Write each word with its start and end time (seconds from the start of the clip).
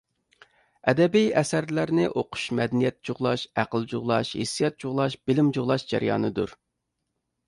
ئەدەبىي 0.91 1.27
ئەسەرلەرنى 1.41 2.07
ئوقۇش 2.21 2.45
مەدەنىيەت 2.59 2.97
جۇغلاش، 3.09 3.43
ئەقىل 3.63 3.85
جۇغلاش، 3.91 4.31
ھېسسىيات 4.39 4.79
جۇغلاش، 4.85 5.19
بىلىم 5.31 5.53
جۇغلاش 5.59 5.85
جەريانىدۇر. 5.93 6.55